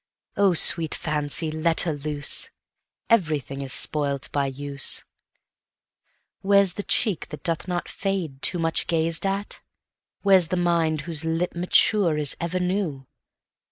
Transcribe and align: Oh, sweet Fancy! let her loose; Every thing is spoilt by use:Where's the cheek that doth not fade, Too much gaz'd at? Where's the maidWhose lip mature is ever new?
Oh, 0.35 0.55
sweet 0.55 0.95
Fancy! 0.95 1.51
let 1.51 1.81
her 1.81 1.93
loose; 1.93 2.49
Every 3.07 3.37
thing 3.39 3.61
is 3.61 3.71
spoilt 3.71 4.31
by 4.31 4.47
use:Where's 4.47 6.73
the 6.73 6.81
cheek 6.81 7.27
that 7.27 7.43
doth 7.43 7.67
not 7.67 7.87
fade, 7.87 8.41
Too 8.41 8.57
much 8.57 8.87
gaz'd 8.87 9.27
at? 9.27 9.61
Where's 10.23 10.47
the 10.47 10.57
maidWhose 10.57 11.23
lip 11.37 11.53
mature 11.55 12.17
is 12.17 12.35
ever 12.41 12.59
new? 12.59 13.05